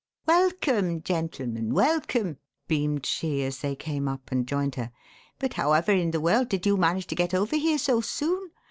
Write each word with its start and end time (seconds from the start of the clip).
"Welcome, 0.25 1.03
gentlemen, 1.03 1.75
welcome," 1.75 2.39
beamed 2.67 3.05
she 3.05 3.43
as 3.43 3.59
they 3.59 3.75
came 3.75 4.07
up 4.07 4.31
and 4.31 4.47
joined 4.47 4.73
her. 4.73 4.91
"But 5.37 5.53
however 5.53 5.91
in 5.91 6.09
the 6.09 6.19
world 6.19 6.49
did 6.49 6.65
you 6.65 6.75
manage 6.75 7.05
to 7.05 7.15
get 7.15 7.35
over 7.35 7.55
here 7.55 7.77
so 7.77 8.01
soon? 8.01 8.49